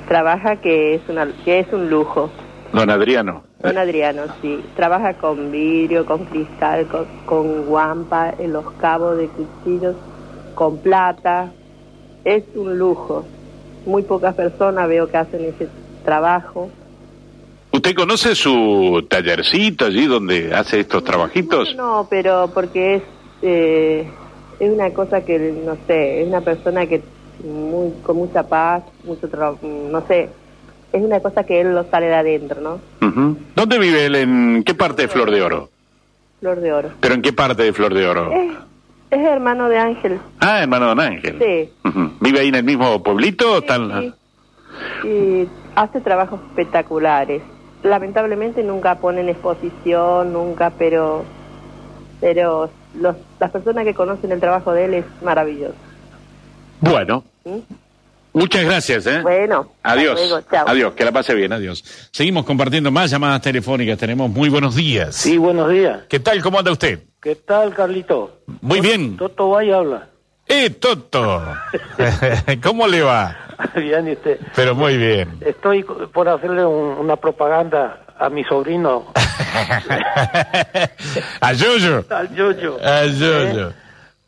[0.08, 2.32] trabaja que es, una, que es un lujo.
[2.74, 3.44] Don Adriano.
[3.62, 4.64] Don Adriano, sí.
[4.76, 9.96] Trabaja con vidrio, con cristal, con, con guampa, en los cabos de cuchillos,
[10.56, 11.52] con plata.
[12.24, 13.26] Es un lujo.
[13.86, 15.68] Muy pocas personas veo que hacen ese
[16.06, 16.70] trabajo.
[17.72, 21.76] ¿Usted conoce su tallercito allí donde hace estos trabajitos?
[21.76, 23.04] No, pero porque es
[23.42, 24.08] eh,
[24.60, 27.02] es una cosa que no sé, es una persona que
[27.44, 30.30] muy con mucha paz, mucho tra- no sé,
[30.94, 32.80] es una cosa que él lo sale de adentro, ¿no?
[33.08, 33.38] Ujú.
[33.56, 34.16] ¿Dónde vive él?
[34.16, 35.70] ¿En qué parte de Flor de Oro?
[36.40, 36.90] Flor de oro.
[37.02, 38.32] ¿Pero en qué parte de Flor de Oro?
[38.32, 38.52] Es,
[39.12, 41.38] es hermano de Ángel, Ah, hermano Don Ángel.
[41.40, 41.70] sí.
[42.22, 43.54] ¿Vive ahí en el mismo pueblito?
[43.56, 44.16] o tal-
[45.04, 47.42] y hace trabajos espectaculares.
[47.84, 51.26] Lamentablemente nunca ponen exposición, nunca, pero
[52.22, 55.76] pero los, las personas que conocen el trabajo de él es maravilloso.
[56.82, 57.58] Bueno, ¿Mm?
[58.34, 59.22] Muchas gracias, ¿eh?
[59.22, 60.14] Bueno, Adiós.
[60.20, 60.68] luego, chao.
[60.68, 61.84] Adiós, que la pase bien, adiós.
[62.12, 63.98] Seguimos compartiendo más llamadas telefónicas.
[63.98, 65.16] Tenemos muy buenos días.
[65.16, 66.02] Sí, buenos días.
[66.10, 66.42] ¿Qué tal?
[66.42, 67.00] ¿Cómo anda usted?
[67.22, 68.40] ¿Qué tal, Carlito?
[68.62, 69.18] Muy bien.
[69.18, 70.08] Toto Valle habla.
[70.48, 71.44] ¡Eh, Toto!
[72.64, 73.36] ¿Cómo le va?
[73.76, 74.40] bien, y usted.
[74.56, 75.38] Pero muy bien.
[75.42, 79.12] Estoy por hacerle un- una propaganda a mi sobrino,
[81.42, 82.06] ¿A Yoyo?
[82.10, 82.78] A Yoyo.
[82.82, 83.74] ¿Eh?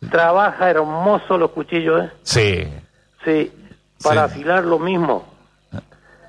[0.10, 2.10] Trabaja hermoso los cuchillos, ¿eh?
[2.24, 2.68] Sí,
[3.24, 3.52] Sí,
[4.04, 4.34] para Sí.
[4.36, 5.26] afilar lo mismo.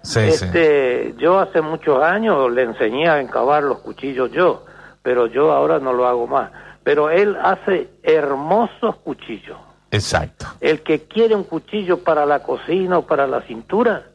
[0.02, 0.44] sí, sí.
[0.44, 4.64] este, Yo hace muchos años le enseñé a encavar los cuchillos yo,
[5.02, 6.50] pero yo ahora no lo hago más.
[6.84, 9.58] Pero él hace hermosos cuchillos.
[9.92, 10.46] Exacto.
[10.60, 14.06] El que quiere un cuchillo para la cocina o para la cintura,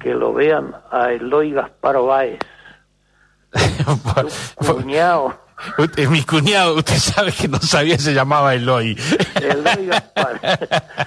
[0.00, 2.38] que lo vean a Eloy Gaspar Báez,
[4.56, 5.34] cuñado.
[5.78, 8.98] Usted- mi cuñado, usted sabe que no sabía se llamaba Eloy.
[9.40, 10.40] Eloy Gaspar.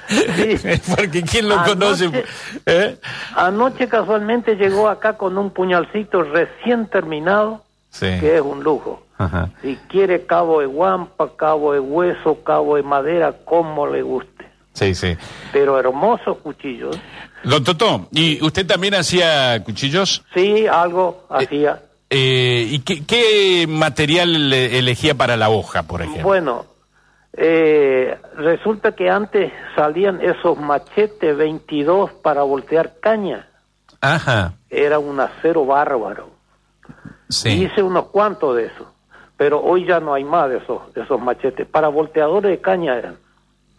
[0.95, 2.25] Porque ¿quién lo Anoche- conoce?
[2.65, 2.97] ¿Eh?
[3.35, 8.07] Anoche casualmente llegó acá con un puñalcito recién terminado, Sí.
[8.19, 9.03] que es un lujo.
[9.17, 9.49] Ajá.
[9.61, 14.45] Si quiere cabo de guampa, cabo de hueso, cabo de madera, como le guste.
[14.73, 15.15] Sí, sí.
[15.53, 16.97] Pero hermosos cuchillos.
[17.45, 20.23] Don Toto, ¿y usted también hacía cuchillos?
[20.33, 21.81] Sí, algo hacía.
[22.17, 26.23] Eh, ¿Y qué, qué material le- elegía para la hoja, por ejemplo?
[26.23, 26.65] Bueno,
[27.33, 33.49] eh, resulta que antes salían esos machetes 22 para voltear caña.
[33.99, 36.29] Ajá, Era un acero bárbaro.
[37.27, 37.49] sí.
[37.63, 38.87] Hice unos cuantos de esos.
[39.37, 41.67] Pero hoy ya no hay más de esos, de esos machetes.
[41.67, 43.17] Para volteadores de caña eran.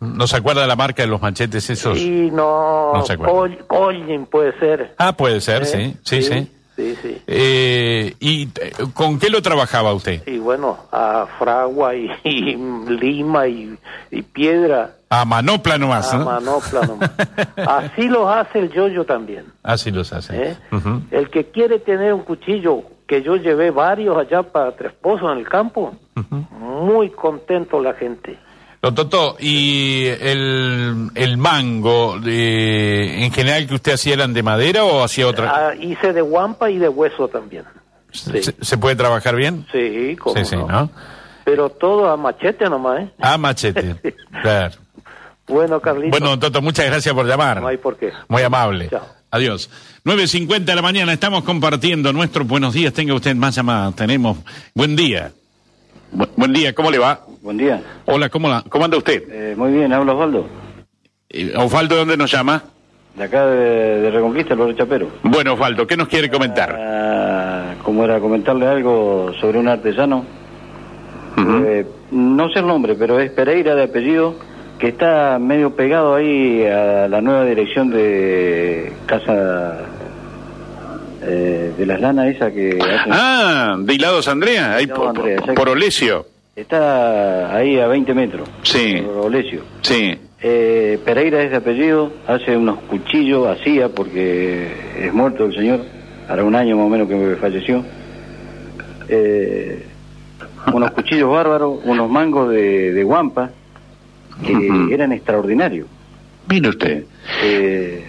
[0.01, 1.97] ¿No se acuerda la marca de los machetes esos?
[1.99, 3.33] Y no, No se acuerda.
[3.67, 4.95] Col- puede ser.
[4.99, 5.67] Ah, puede ser, ¿Eh?
[5.67, 6.53] sí, sí, sí.
[6.77, 7.23] Sí, sí.
[7.27, 8.49] Eh, ¿Y
[8.93, 10.23] con qué lo trabajaba usted?
[10.27, 12.57] Y bueno, a fragua y, y
[12.89, 13.77] lima y,
[14.11, 14.93] y piedra.
[15.09, 16.25] A manopla nomás, A ¿no?
[16.27, 17.11] manopla nomás.
[17.57, 19.47] Así los hace el yoyo también.
[19.63, 20.51] Así los hace.
[20.51, 20.57] ¿eh?
[21.11, 25.39] El que quiere tener un cuchillo, que yo llevé varios allá para Tres Pozos en
[25.39, 25.95] el campo,
[26.51, 28.37] muy contento la gente.
[28.83, 34.85] Don Toto, ¿y el, el mango, de, en general que usted hacía eran de madera
[34.85, 35.69] o hacía otra?
[35.71, 37.65] Ah, hice de guampa y de hueso también.
[38.13, 39.67] Sí, ¿Se, se puede trabajar bien?
[39.73, 40.67] sí, cómo sí, sí, no.
[40.69, 40.91] ¿no?
[41.45, 43.09] Pero todo a machete nomás, ¿eh?
[43.21, 43.97] Ah, machete.
[44.43, 44.75] claro.
[45.49, 46.11] Bueno, Carlito.
[46.11, 47.61] Bueno, don Toto, muchas gracias por llamar.
[47.61, 48.13] No hay por qué.
[48.29, 48.89] Muy amable.
[48.89, 49.07] Chao.
[49.31, 49.71] Adiós.
[50.05, 52.93] 9.50 de la mañana, estamos compartiendo nuestros buenos días.
[52.93, 53.95] Tenga usted más llamadas.
[53.97, 54.39] Tenemos.
[54.75, 55.33] Buen día.
[56.15, 57.21] Bu- buen día, ¿cómo le va?
[57.47, 57.81] Buen día.
[58.07, 59.23] Hola, ¿cómo, la- cómo anda usted?
[59.31, 60.49] Eh, muy bien, habla Osvaldo.
[61.29, 62.61] Eh, Osvaldo, ¿de dónde nos llama?
[63.15, 65.09] De acá de, de Reconquista, el barrio Chapero.
[65.23, 66.77] Bueno, Osvaldo, ¿qué nos quiere comentar?
[66.77, 70.25] Ah, como era comentarle algo sobre un artesano.
[71.39, 74.35] Eh, no sé el nombre, pero es Pereira de apellido,
[74.81, 79.83] que está medio pegado ahí a la nueva dirección de Casa
[81.23, 85.37] eh, de las Lanas, esa que hacen- Ah, de Hilados Andrea, ahí Hilados por, Andrea,
[85.37, 85.55] por- exacto.
[85.55, 86.27] por Olesio.
[86.57, 88.49] Está ahí a 20 metros.
[88.63, 88.97] Sí.
[89.21, 89.61] Olesio.
[89.83, 90.19] Sí.
[90.41, 95.81] Eh, Pereira es de apellido, hace unos cuchillos, hacía, porque es muerto el señor,
[96.27, 97.85] hará un año más o menos que falleció.
[99.09, 99.85] Eh,
[100.73, 103.51] unos cuchillos bárbaros, unos mangos de, de guampa,
[104.45, 105.87] que eran extraordinarios.
[106.49, 107.05] Mire usted.
[107.43, 108.06] Eh,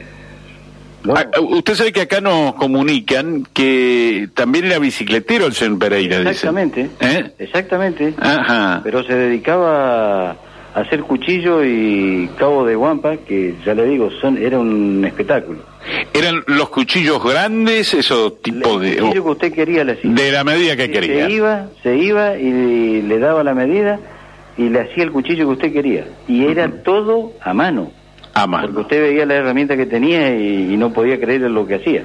[1.16, 6.32] Ah, usted sabe que acá nos comunican que también era bicicletero el señor Pereira, dice.
[6.32, 7.32] exactamente, ¿Eh?
[7.40, 8.82] exactamente, Ajá.
[8.84, 10.36] pero se dedicaba a
[10.82, 15.60] hacer cuchillo y cabo de guampa, que ya le digo, son era un espectáculo.
[16.14, 18.94] ¿Eran los cuchillos grandes, esos tipos de...
[18.94, 20.12] El cuchillo que usted quería le hacía.
[20.12, 21.26] de la medida que Sí, quería?
[21.28, 24.00] Se iba, se iba y le daba la medida
[24.58, 26.06] y le hacía el cuchillo que usted quería.
[26.28, 27.92] Y era todo a mano.
[28.40, 28.68] A mano.
[28.68, 31.76] Porque usted veía la herramienta que tenía y, y no podía creer en lo que
[31.76, 32.04] hacía.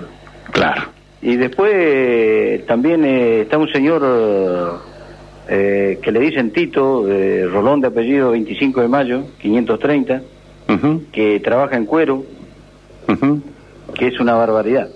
[0.51, 0.83] Claro.
[1.21, 4.81] Y después eh, también eh, está un señor
[5.49, 7.05] eh, que le dicen Tito,
[7.51, 10.23] Rolón de apellido 25 de mayo, 530,
[10.69, 12.25] Ujú, que trabaja en cuero,
[13.95, 14.89] que es una barbaridad.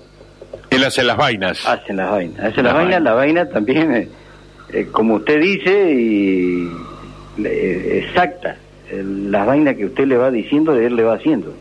[0.71, 1.67] Él hace las vainas.
[1.69, 2.39] Hacen las vainas.
[2.41, 3.03] Hacen Las las vainas, vainas.
[3.03, 4.09] la vaina también,
[4.73, 6.71] eh, como usted dice, y
[7.45, 8.57] exacta.
[8.91, 11.55] Eh, Las vainas que usted le va diciendo, él le va haciendo.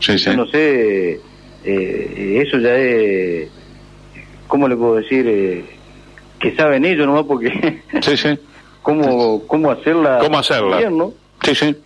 [0.00, 0.26] Sí, sí.
[0.26, 1.20] Yo no sé,
[1.64, 3.48] eh, eso ya es,
[4.48, 5.24] ¿cómo le puedo decir?
[5.28, 5.64] Eh,
[6.40, 8.38] que saben ellos nomás porque Sí, sí.
[8.82, 10.18] cómo, cómo hacerla.
[10.20, 10.78] ¿Cómo hacerla?
[10.78, 11.12] bien, ¿no?
[11.44, 11.76] Sí, sí.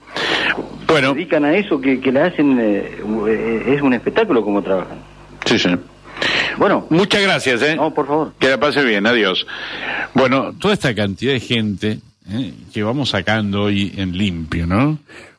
[0.87, 4.99] Bueno, Se dedican a eso que, que le hacen, eh, es un espectáculo como trabajan.
[5.45, 5.71] sí, sí.
[6.57, 7.77] Bueno, Muchas gracias, ¿eh?
[7.77, 8.33] no, por favor.
[8.39, 9.47] Que la pase bien, adiós.
[10.15, 11.99] Bueno, toda esta cantidad de gente
[12.31, 12.53] ¿eh?
[12.73, 14.99] que vamos sacando hoy en limpio, ¿no?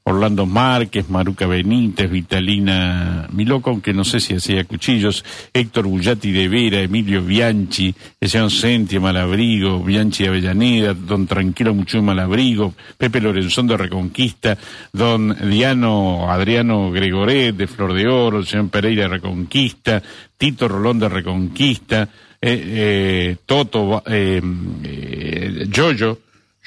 [0.10, 6.48] Orlando Márquez, Maruca Benítez, Vitalina Miloco, aunque no sé si hacía cuchillos, Héctor Bullati de
[6.48, 13.20] Vera, Emilio Bianchi, el señor Sentia Malabrigo, Bianchi de Avellaneda, don Tranquilo Mucho Malabrigo, Pepe
[13.20, 14.58] Lorenzón de Reconquista,
[14.94, 20.02] don Diano Adriano Gregoret de Flor de Oro, el señor Pereira de Reconquista,
[20.38, 22.04] Tito Rolón de Reconquista,
[22.40, 24.42] eh, eh, Toto, eh,
[24.84, 25.66] eh,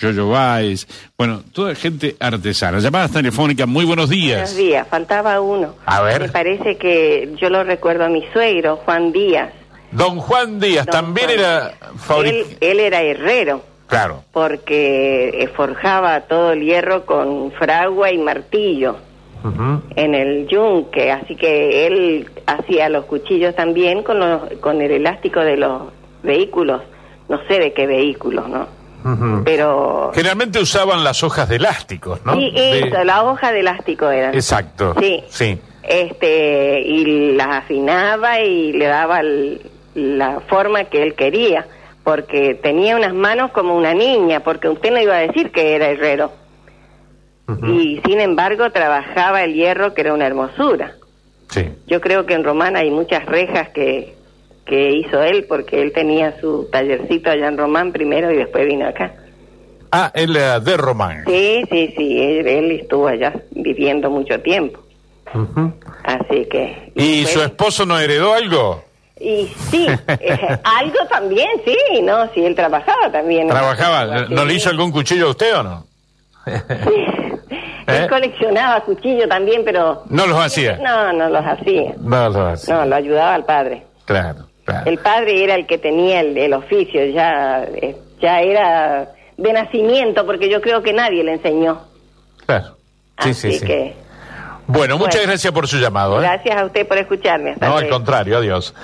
[0.00, 0.86] Yoyo Báez,
[1.18, 2.78] bueno, toda gente artesana.
[2.78, 4.38] Llamadas telefónicas, muy buenos días.
[4.40, 5.74] Buenos días, faltaba uno.
[5.84, 6.22] A ver.
[6.22, 9.52] Me parece que yo lo recuerdo a mi suegro, Juan Díaz.
[9.92, 11.38] Don Juan Díaz Don también Juan.
[11.40, 11.72] era.
[12.24, 14.24] Él, él era herrero, Claro.
[14.32, 18.96] porque eh, forjaba todo el hierro con fragua y martillo
[19.96, 25.40] en el yunque, así que él hacía los cuchillos también con, los, con el elástico
[25.40, 25.82] de los
[26.22, 26.82] vehículos,
[27.28, 28.68] no sé de qué vehículos, ¿no?
[29.44, 30.10] Pero...
[30.14, 32.34] Generalmente usaban las hojas de elásticos, ¿no?
[32.34, 34.30] Sí, De- eso, la hoja de elástico era.
[34.32, 34.94] Exacto.
[35.00, 35.24] Sí.
[35.28, 35.58] Sí.
[35.82, 39.60] este y las afinaba y le daba el-
[39.94, 41.66] la forma que él quería
[42.04, 45.88] porque tenía unas manos como una niña porque usted no iba a decir que era
[45.88, 46.32] herrero
[47.66, 50.92] y sin embargo trabajaba el hierro que era una hermosura
[51.48, 51.68] Sí.
[51.88, 54.14] yo creo que en Román hay muchas rejas que
[54.66, 58.86] que hizo él porque él tenía su tallercito allá en Román primero y después vino
[58.88, 59.14] acá
[59.92, 61.24] Ah, él era de Román.
[61.26, 64.80] sí sí sí él, él estuvo allá viviendo mucho tiempo
[66.04, 68.84] así que ¿Y su esposo no heredó algo?
[69.20, 73.48] Y sí, eh, algo también, sí, no, sí, él trabajaba también.
[73.48, 74.26] ¿Trabajaba?
[74.30, 75.86] ¿No le hizo algún cuchillo a usted o no?
[76.46, 78.06] Él ¿Eh?
[78.08, 80.04] coleccionaba cuchillos también, pero...
[80.08, 80.78] No los hacía.
[80.78, 81.92] No, no los hacía.
[82.00, 82.74] No lo hacía.
[82.76, 83.82] No, lo ayudaba al padre.
[84.06, 84.90] Claro, claro.
[84.90, 90.24] El padre era el que tenía el, el oficio, ya, eh, ya era de nacimiento,
[90.26, 91.82] porque yo creo que nadie le enseñó.
[92.46, 92.76] Claro.
[93.22, 93.66] Sí, Así sí, sí.
[93.66, 93.94] que,
[94.66, 95.28] Bueno, muchas Bueno.
[95.30, 96.18] gracias por su llamado.
[96.18, 96.22] ¿eh?
[96.22, 97.50] gracias a usted por escucharme.
[97.52, 98.74] Hasta No, al contrario, adiós.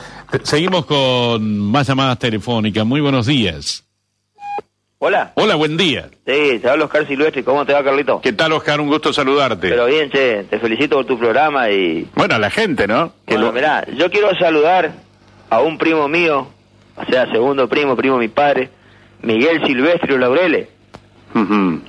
[0.42, 2.84] Seguimos con más llamadas telefónicas.
[2.84, 3.84] Muy buenos días.
[4.98, 5.32] Hola.
[5.34, 6.08] Hola, buen día.
[6.26, 7.44] Sí, te habla Oscar Silvestre.
[7.44, 8.20] ¿Cómo te va, Carlito?
[8.22, 8.80] ¿Qué tal, Oscar?
[8.80, 9.68] Un gusto saludarte.
[9.68, 12.08] Pero bien, che, te felicito por tu programa y...
[12.14, 13.12] Bueno, a la gente, ¿no?
[13.26, 14.90] Que Bueno, lo- mirá, yo quiero saludar
[15.50, 16.48] a un primo mío,
[16.96, 18.70] o sea, segundo primo, primo de mi padre,
[19.22, 20.68] Miguel Silvestre Laureles.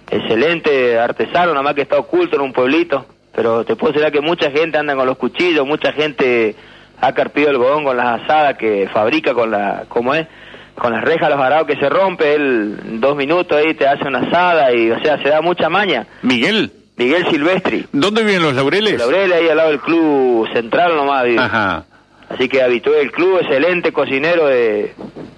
[0.10, 3.06] Excelente artesano, nada más que está oculto en un pueblito.
[3.34, 6.56] Pero te puedo decir que mucha gente anda con los cuchillos, mucha gente
[7.00, 10.28] ha carpido el bodón con las asadas que fabrica con la, ¿cómo es?
[10.76, 14.08] Con las rejas, los arados que se rompe, él en dos minutos ahí te hace
[14.08, 16.08] una asada y, o sea, se da mucha maña.
[16.24, 16.72] ¿Miguel?
[16.96, 17.86] Miguel Silvestri.
[17.91, 18.98] ¿Dónde viven los laureles?
[18.98, 21.39] Laureles ahí al lado del club central nomás vive.
[21.39, 21.86] Ajá.
[22.29, 24.93] Así que habitué del club, excelente cocinero de,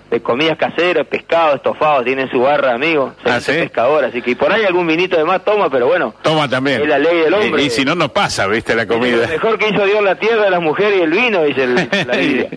[0.10, 4.52] de comidas caseras, pescado, estofado, tiene su barra, amigo, excelente pescador, así que y por
[4.52, 6.82] ahí algún vinito de más toma, pero bueno, Toma también.
[6.82, 7.62] Es la ley del hombre.
[7.62, 8.74] Y, y si no, no pasa, ¿viste?
[8.74, 9.28] La lo comida.
[9.28, 11.76] mejor que hizo Dios la tierra, las mujeres y el vino, dice el-
[12.08, 12.50] la Biblia.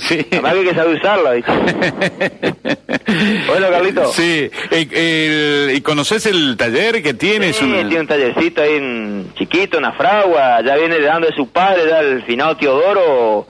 [0.00, 0.26] sí.
[0.32, 1.52] Además que hay que saber usarla, ¿viste?
[3.46, 4.06] bueno, Carlito.
[4.12, 4.50] Sí.
[4.70, 7.56] El- ¿Y conoces el taller que tienes?
[7.56, 11.82] Sí, tiene un tallercito ahí en chiquito, una fragua, ya viene heredando de su padre,
[11.88, 13.46] ya el finado Teodoro,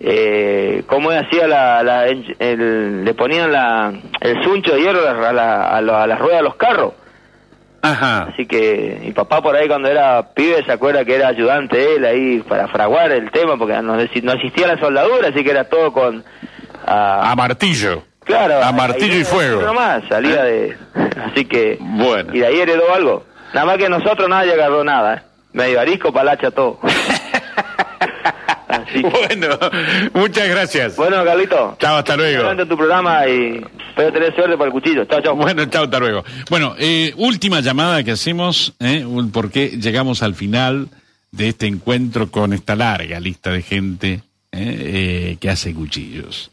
[0.00, 5.28] eh, cómo hacía la, la- el- le ponían la, el suncho de hierro a, la-
[5.28, 6.92] a, la- a la- a las ruedas de los carros.
[7.82, 8.28] Ajá.
[8.32, 12.04] Así que mi papá por ahí cuando era pibe se acuerda que era ayudante él
[12.04, 15.92] ahí para fraguar el tema porque no, no existía la soldadura, así que era todo
[15.92, 16.24] con...
[16.84, 18.02] A martillo.
[18.24, 18.60] Claro.
[18.62, 19.62] A martillo y fuego.
[19.62, 20.76] Nomás, salía de...
[21.30, 21.78] Así que...
[21.80, 22.34] Bueno.
[22.34, 23.24] Y de ahí heredó algo.
[23.54, 25.20] Nada más que nosotros nadie agarró nada, ¿eh?
[25.52, 26.80] Medio arisco, palacha, todo.
[29.26, 29.58] Bueno,
[30.14, 30.96] muchas gracias.
[30.96, 31.76] Bueno, Carlito.
[31.78, 32.66] Chao, hasta luego.
[32.66, 35.04] Tu programa y espero tener suerte para el cuchillo.
[35.04, 35.34] Chao, chao.
[35.34, 36.24] Bueno, chao, hasta luego.
[36.50, 39.04] Bueno, eh, última llamada que hacemos, ¿eh?
[39.32, 40.88] Porque llegamos al final
[41.30, 45.36] de este encuentro con esta larga lista de gente ¿eh?
[45.40, 46.50] Que hace cuchillos.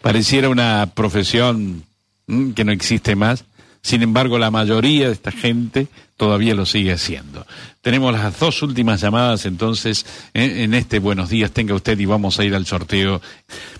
[0.00, 1.84] Pareciera una profesión
[2.28, 2.54] ¿m?
[2.54, 3.44] que no existe más,
[3.82, 5.86] sin embargo la mayoría de esta gente
[6.22, 7.44] todavía lo sigue haciendo.
[7.80, 10.62] Tenemos las dos últimas llamadas entonces ¿eh?
[10.62, 13.20] en este Buenos Días, tenga usted y vamos a ir al sorteo.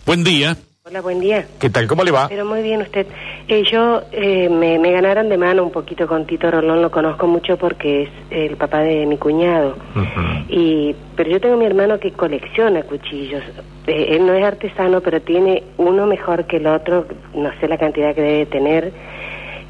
[0.05, 0.57] Buen día.
[0.85, 1.47] Hola, buen día.
[1.61, 1.87] ¿Qué tal?
[1.87, 2.27] ¿Cómo le va?
[2.27, 3.07] Pero muy bien usted.
[3.47, 7.29] Eh, yo eh, me, me ganaron de mano un poquito con Tito Rolón, lo conozco
[7.29, 9.77] mucho porque es el papá de mi cuñado.
[10.49, 13.45] Y pero yo tengo mi hermano que colecciona cuchillos.
[13.87, 17.79] Eh, él no es artesano, pero tiene uno mejor que el otro, no sé la
[17.79, 18.93] cantidad que debe tener.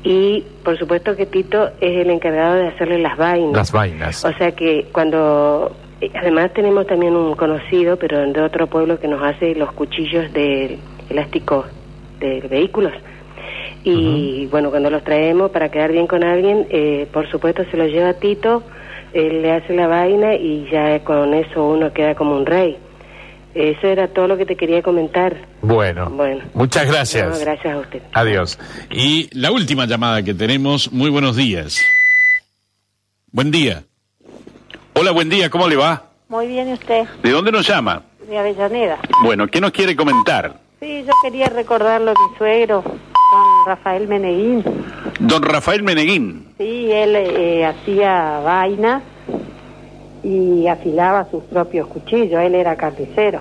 [0.04, 3.52] Y por supuesto que Tito es el encargado de hacerle las vainas.
[3.52, 4.24] Las vainas.
[4.24, 5.70] O sea que cuando...
[6.00, 10.32] eh, Además tenemos también un conocido, pero de otro pueblo, que nos hace los cuchillos
[10.32, 11.64] de elástico
[12.18, 12.92] de vehículos.
[13.84, 17.88] Y bueno, cuando los traemos para quedar bien con alguien, eh, por supuesto se los
[17.88, 18.62] lleva a Tito,
[19.12, 22.78] él le hace la vaina y ya con eso uno queda como un rey.
[23.54, 25.36] Eso era todo lo que te quería comentar.
[25.60, 26.42] Bueno, Bueno.
[26.54, 27.28] muchas gracias.
[27.28, 28.02] No, gracias a usted.
[28.14, 28.58] Adiós.
[28.90, 31.78] Y la última llamada que tenemos, muy buenos días.
[33.30, 33.82] Buen día.
[34.94, 36.04] Hola, buen día, ¿cómo le va?
[36.28, 37.04] Muy bien, ¿y usted?
[37.22, 38.02] ¿De dónde nos llama?
[38.26, 38.98] De Avellaneda.
[39.22, 40.58] Bueno, ¿qué nos quiere comentar?
[40.80, 44.64] Sí, yo quería recordarlo a mi suegro, don Rafael Meneguín.
[45.20, 46.46] Don Rafael Meneguín.
[46.58, 49.02] Sí, él eh, hacía vainas
[50.22, 52.40] y afilaba sus propios cuchillos.
[52.40, 53.40] Él era carnicero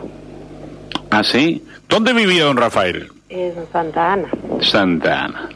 [1.11, 1.63] ¿Ah, sí?
[1.89, 3.09] ¿Dónde vivía don Rafael?
[3.29, 4.29] en Santa Ana.
[4.61, 5.49] Santa Ana.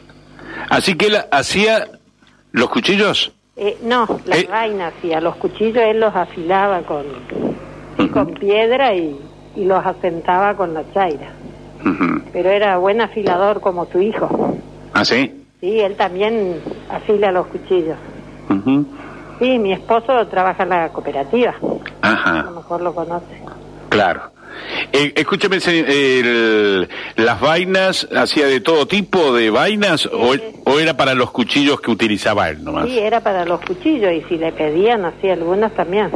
[0.70, 1.88] Así que él hacía
[2.52, 3.32] los cuchillos.
[3.56, 5.20] Eh, no, las vainas hacía.
[5.20, 7.04] Los cuchillos él los afilaba con,
[8.12, 9.18] con piedra y,
[9.56, 11.32] y los asentaba con la chaira.
[12.32, 14.56] Pero era buen afilador como su hijo.
[14.92, 15.44] ¿Ah, sí?
[15.60, 16.60] Sí, él también
[16.90, 17.96] afila los cuchillos.
[19.38, 21.54] Sí, mi esposo trabaja en la cooperativa.
[22.02, 23.40] A Ajá, lo mejor lo conoce.
[23.88, 24.22] claro.
[24.90, 30.32] Eh, escúcheme, el- las vainas, ¿hacía de todo tipo de vainas o,
[30.64, 32.86] o era para los cuchillos que utilizaba él nomás?
[32.86, 36.10] Sí, era para los cuchillos y si le pedían, hacía algunas también.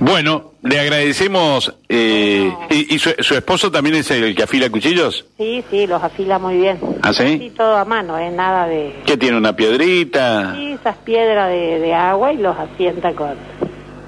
[0.00, 1.74] Bueno, le agradecemos.
[1.88, 5.24] eh, ¿Y, y su, su esposo también es el que afila cuchillos?
[5.36, 6.78] Sí, sí, los afila muy bien.
[7.02, 7.38] ¿Ah, sí?
[7.38, 8.30] Sí, todo a mano, ¿eh?
[8.30, 8.94] Nada de...
[9.04, 10.54] ¿Qué tiene, una piedrita?
[10.54, 13.34] Sí, esas piedras de, de agua y los asienta con...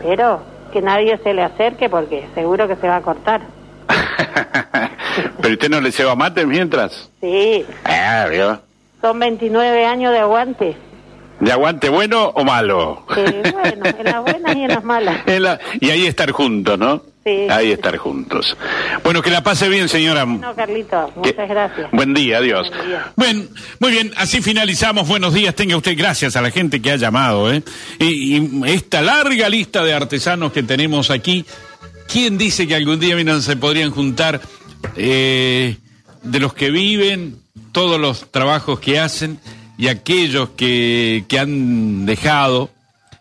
[0.03, 3.43] Pero que nadie se le acerque porque seguro que se va a cortar.
[5.41, 7.11] ¿Pero usted no le ceba mate mientras?
[7.21, 8.61] Sí, Ah, ¿vio?
[9.01, 10.77] son 29 años de aguante.
[11.41, 13.05] ¿De aguante bueno o malo?
[13.17, 15.17] Eh, bueno, en las buenas y en las malas.
[15.27, 17.03] En la- Y ahí estar juntos, ¿no?
[17.25, 17.47] Sí.
[17.51, 18.55] Ahí estar juntos.
[19.03, 20.27] Bueno, que la pase bien, señora.
[20.27, 21.91] No, Carlito, muchas gracias.
[21.91, 22.69] Buen día, adiós.
[22.71, 23.13] Buen día.
[23.17, 23.43] Bueno,
[23.81, 25.09] muy bien, así finalizamos.
[25.09, 27.63] Buenos días, tenga usted gracias a la gente que ha llamado, ¿eh?
[27.99, 31.47] Y, y esta larga lista de artesanos que tenemos aquí,
[32.07, 34.43] ¿quién dice que algún día miren, se podrían juntar
[34.97, 35.77] eh,
[36.23, 37.37] de los que viven
[37.73, 39.41] todos los trabajos que hacen
[39.77, 42.71] y aquellos que, que han dejado,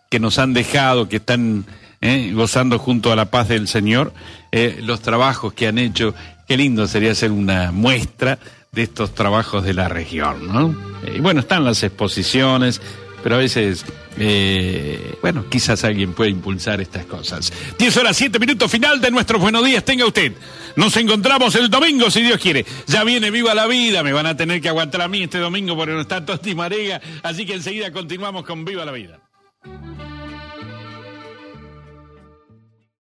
[0.09, 1.65] que nos han dejado, que están
[2.01, 4.13] eh, gozando junto a la paz del Señor,
[4.51, 6.13] eh, los trabajos que han hecho.
[6.47, 8.39] Qué lindo sería hacer una muestra
[8.73, 10.75] de estos trabajos de la región, ¿no?
[11.15, 12.81] Y bueno, están las exposiciones,
[13.23, 13.85] pero a veces,
[14.17, 17.51] eh, bueno, quizás alguien puede impulsar estas cosas.
[17.79, 20.33] 10 horas, 7 minutos final de nuestros buenos días, tenga usted.
[20.75, 22.65] Nos encontramos el domingo, si Dios quiere.
[22.87, 25.75] Ya viene Viva la Vida, me van a tener que aguantar a mí este domingo
[25.75, 29.19] porque no está Tosti Marega, así que enseguida continuamos con Viva la Vida.